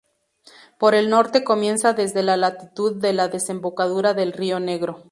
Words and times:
Por 0.79 0.95
el 0.95 1.11
norte 1.11 1.43
comienza 1.43 1.93
desde 1.93 2.23
la 2.23 2.35
latitud 2.35 2.95
de 2.99 3.13
la 3.13 3.27
desembocadura 3.27 4.15
del 4.15 4.33
río 4.33 4.59
Negro. 4.59 4.99